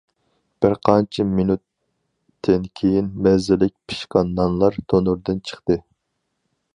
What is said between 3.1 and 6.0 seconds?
مەززىلىك پىشقان نانلار تونۇردىن چىقتى.